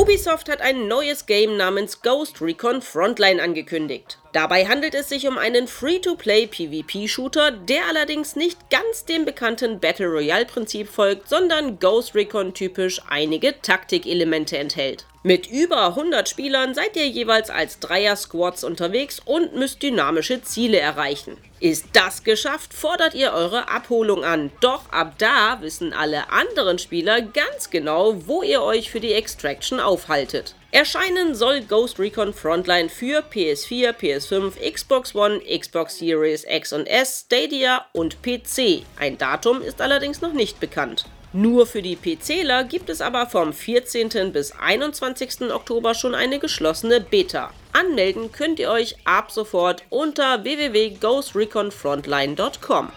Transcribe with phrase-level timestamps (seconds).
[0.00, 4.19] Ubisoft hat ein neues Game namens Ghost Recon Frontline angekündigt.
[4.32, 10.06] Dabei handelt es sich um einen Free-to-Play PvP-Shooter, der allerdings nicht ganz dem bekannten Battle
[10.06, 15.06] Royale-Prinzip folgt, sondern Ghost Recon typisch einige Taktikelemente enthält.
[15.24, 21.36] Mit über 100 Spielern seid ihr jeweils als Dreier-Squads unterwegs und müsst dynamische Ziele erreichen.
[21.58, 24.50] Ist das geschafft, fordert ihr eure Abholung an.
[24.60, 29.78] Doch ab da wissen alle anderen Spieler ganz genau, wo ihr euch für die Extraction
[29.80, 30.54] aufhaltet.
[30.72, 37.24] Erscheinen soll Ghost Recon Frontline für PS4, PS5, Xbox One, Xbox Series X und S,
[37.26, 38.84] Stadia und PC.
[38.96, 41.06] Ein Datum ist allerdings noch nicht bekannt.
[41.32, 44.32] Nur für die PCler gibt es aber vom 14.
[44.32, 45.50] bis 21.
[45.52, 47.50] Oktober schon eine geschlossene Beta.
[47.72, 52.92] Anmelden könnt ihr euch ab sofort unter www.ghostreconfrontline.com.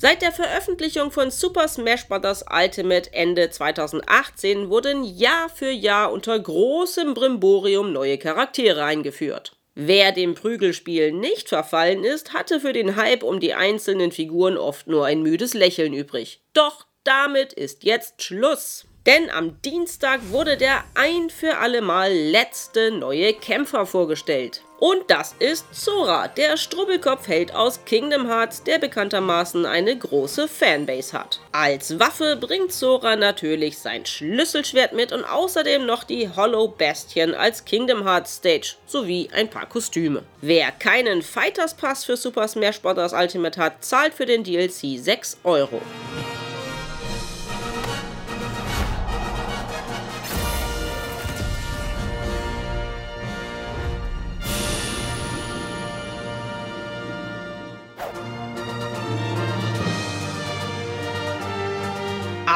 [0.00, 2.42] Seit der Veröffentlichung von Super Smash Bros.
[2.50, 9.58] Ultimate Ende 2018 wurden Jahr für Jahr unter großem Brimborium neue Charaktere eingeführt.
[9.74, 14.86] Wer dem Prügelspiel nicht verfallen ist, hatte für den Hype um die einzelnen Figuren oft
[14.86, 16.40] nur ein müdes Lächeln übrig.
[16.54, 18.86] Doch damit ist jetzt Schluss.
[19.04, 24.62] Denn am Dienstag wurde der ein für allemal letzte neue Kämpfer vorgestellt.
[24.80, 31.38] Und das ist Sora, der Strubbelkopfheld aus Kingdom Hearts, der bekanntermaßen eine große Fanbase hat.
[31.52, 37.66] Als Waffe bringt Sora natürlich sein Schlüsselschwert mit und außerdem noch die Hollow Bastion als
[37.66, 40.22] Kingdom Hearts Stage sowie ein paar Kostüme.
[40.40, 43.12] Wer keinen Fighters Pass für Super Smash Bros.
[43.12, 45.82] Ultimate hat, zahlt für den DLC 6 Euro.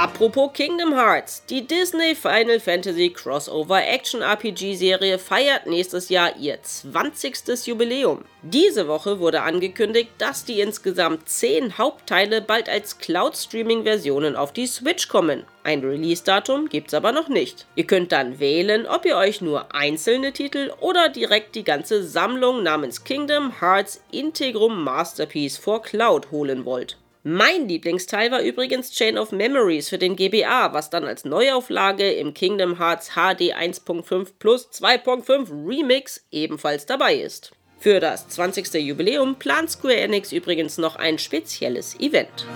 [0.05, 1.47] Apropos Kingdom Hearts.
[1.47, 7.67] Die Disney Final Fantasy Crossover Action RPG Serie feiert nächstes Jahr ihr 20.
[7.67, 8.23] Jubiläum.
[8.43, 15.09] Diese Woche wurde angekündigt, dass die insgesamt 10 Hauptteile bald als Cloud-Streaming-Versionen auf die Switch
[15.09, 15.47] kommen.
[15.63, 17.65] Ein Release-Datum gibt's aber noch nicht.
[17.75, 22.63] Ihr könnt dann wählen, ob ihr euch nur einzelne Titel oder direkt die ganze Sammlung
[22.63, 26.99] namens Kingdom Hearts Integrum Masterpiece for Cloud holen wollt.
[27.27, 32.35] Mein Lieblingsteil war übrigens Chain of Memories für den GBA, was dann als Neuauflage im
[32.35, 37.53] Kingdom Hearts HD 1.5 plus 2.5 Remix ebenfalls dabei ist.
[37.79, 38.75] Für das 20.
[38.75, 42.47] Jubiläum plant Square Enix übrigens noch ein spezielles Event.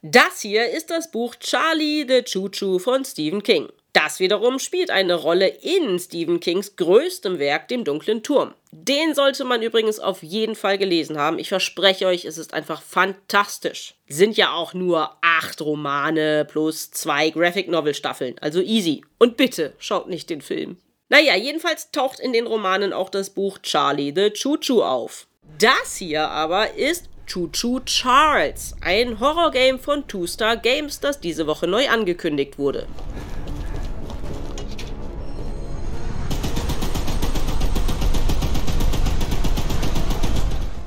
[0.00, 3.68] Das hier ist das Buch Charlie the Choo Choo von Stephen King.
[3.92, 8.54] Das wiederum spielt eine Rolle in Stephen Kings größtem Werk, dem dunklen Turm.
[8.70, 11.38] Den sollte man übrigens auf jeden Fall gelesen haben.
[11.38, 13.94] Ich verspreche euch, es ist einfach fantastisch.
[14.06, 19.04] Sind ja auch nur acht Romane plus zwei Graphic Novel Staffeln, also easy.
[19.18, 20.76] Und bitte schaut nicht den Film.
[21.08, 25.26] Naja, jedenfalls taucht in den Romanen auch das Buch Charlie the Choo Choo auf.
[25.58, 31.46] Das hier aber ist Choo Choo Charles, ein Horrorgame von Two Star Games, das diese
[31.46, 32.86] Woche neu angekündigt wurde.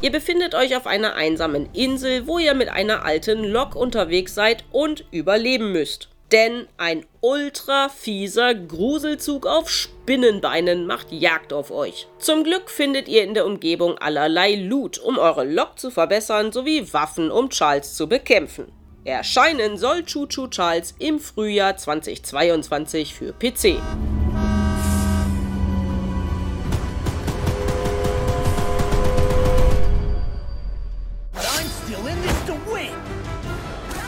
[0.01, 4.63] Ihr befindet euch auf einer einsamen Insel, wo ihr mit einer alten Lok unterwegs seid
[4.71, 6.09] und überleben müsst.
[6.31, 12.07] Denn ein ultra fieser Gruselzug auf Spinnenbeinen macht Jagd auf euch.
[12.17, 16.91] Zum Glück findet ihr in der Umgebung allerlei Loot, um eure Lok zu verbessern, sowie
[16.93, 18.71] Waffen, um Charles zu bekämpfen.
[19.03, 23.77] Erscheinen soll Choo Choo Charles im Frühjahr 2022 für PC.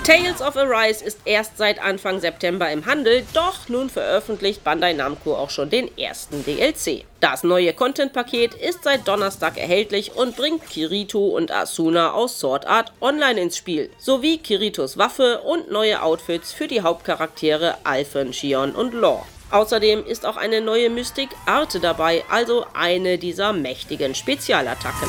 [0.03, 5.33] Tales of Arise ist erst seit Anfang September im Handel, doch nun veröffentlicht Bandai Namco
[5.33, 7.05] auch schon den ersten DLC.
[7.21, 12.91] Das neue Content-Paket ist seit Donnerstag erhältlich und bringt Kirito und Asuna aus Sword Art
[12.99, 18.93] Online ins Spiel, sowie Kiritos Waffe und neue Outfits für die Hauptcharaktere Alphen, Shion und
[18.93, 19.25] Law.
[19.51, 25.07] Außerdem ist auch eine neue Mystik Arte dabei, also eine dieser mächtigen Spezialattacken.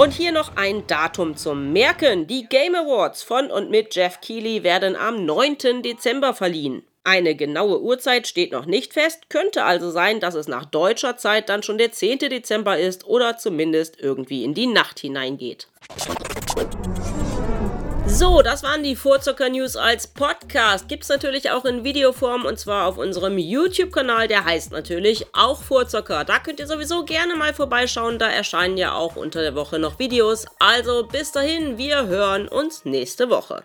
[0.00, 2.26] Und hier noch ein Datum zum Merken.
[2.26, 5.82] Die Game Awards von und mit Jeff Keighley werden am 9.
[5.82, 6.82] Dezember verliehen.
[7.04, 11.50] Eine genaue Uhrzeit steht noch nicht fest, könnte also sein, dass es nach deutscher Zeit
[11.50, 12.20] dann schon der 10.
[12.20, 15.68] Dezember ist oder zumindest irgendwie in die Nacht hineingeht.
[18.12, 20.88] So, das waren die Vorzucker News als Podcast.
[20.88, 24.26] Gibt es natürlich auch in Videoform und zwar auf unserem YouTube-Kanal.
[24.26, 26.24] Der heißt natürlich auch Vorzucker.
[26.24, 28.18] Da könnt ihr sowieso gerne mal vorbeischauen.
[28.18, 30.44] Da erscheinen ja auch unter der Woche noch Videos.
[30.58, 33.62] Also bis dahin, wir hören uns nächste Woche.